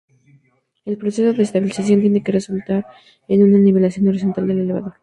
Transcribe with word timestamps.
El 0.83 0.97
proceso 0.97 1.31
de 1.31 1.43
estabilización 1.43 2.01
tiene 2.01 2.23
que 2.23 2.31
resultar 2.31 2.87
en 3.27 3.43
una 3.43 3.59
nivelación 3.59 4.07
horizontal 4.07 4.47
del 4.47 4.61
elevador. 4.61 4.95